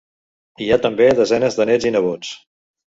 Hi 0.65 0.69
ha 0.71 0.79
també 0.87 1.11
desenes 1.21 1.61
de 1.61 1.69
néts 1.73 1.91
i 1.91 1.95
nebots. 1.99 2.37